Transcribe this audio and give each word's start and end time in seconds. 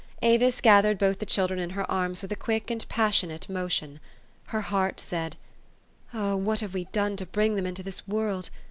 Avis 0.23 0.61
gathered 0.61 0.97
both 0.97 1.19
the 1.19 1.27
children 1.27 1.59
in 1.59 1.69
her 1.69 1.85
arms 1.91 2.23
with 2.23 2.31
a 2.31 2.35
quick 2.35 2.71
and 2.71 2.89
passionate 2.89 3.47
motion. 3.47 3.99
Her 4.45 4.61
heart 4.61 4.99
said," 4.99 5.37
Oh! 6.11 6.35
what 6.37 6.61
have 6.61 6.73
we 6.73 6.85
done 6.85 7.15
to 7.17 7.25
bring 7.27 7.53
them 7.55 7.67
into 7.67 7.83
this 7.83 8.07
world? 8.07 8.49